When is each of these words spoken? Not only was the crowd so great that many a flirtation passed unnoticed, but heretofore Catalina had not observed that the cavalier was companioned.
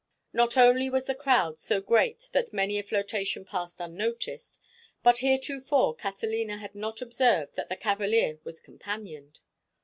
Not 0.33 0.57
only 0.57 0.89
was 0.89 1.05
the 1.05 1.13
crowd 1.13 1.59
so 1.59 1.79
great 1.79 2.29
that 2.31 2.51
many 2.51 2.79
a 2.79 2.81
flirtation 2.81 3.45
passed 3.45 3.79
unnoticed, 3.79 4.59
but 5.03 5.19
heretofore 5.19 5.93
Catalina 5.95 6.57
had 6.57 6.73
not 6.73 7.03
observed 7.03 7.53
that 7.55 7.69
the 7.69 7.75
cavalier 7.75 8.39
was 8.43 8.59
companioned. 8.61 9.41